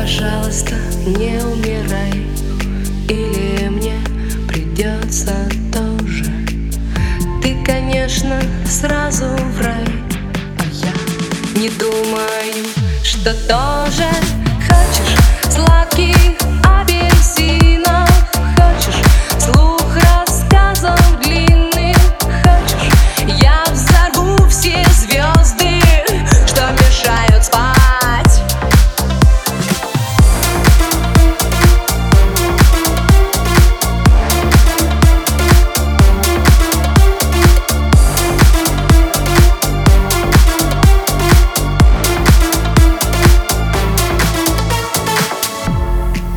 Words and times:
Пожалуйста, 0.00 0.76
не 1.04 1.38
умирай. 1.44 2.26
Или 3.06 3.68
мне 3.68 4.00
придется 4.48 5.34
тоже. 5.70 6.24
Ты, 7.42 7.62
конечно, 7.62 8.40
сразу 8.64 9.26
в 9.26 9.60
рай. 9.60 9.84
А 10.58 10.62
я 10.72 11.60
не 11.60 11.68
думаю, 11.68 12.64
что 13.04 13.34
тоже 13.46 14.08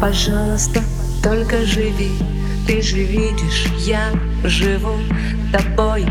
Пожалуйста, 0.03 0.81
только 1.23 1.65
живи. 1.65 2.11
Ты 2.67 2.81
же 2.81 2.97
видишь, 2.97 3.67
я 3.77 4.11
живу 4.43 4.97
тобой. 5.53 6.05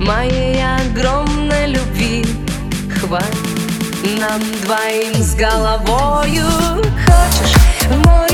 Моей 0.00 0.58
огромной 0.64 1.66
любви 1.66 2.24
Хватит 2.98 4.18
нам 4.18 4.40
двоим 4.62 5.22
с 5.22 5.34
головою. 5.34 6.46
Хочешь 7.04 7.54
море 8.02 8.31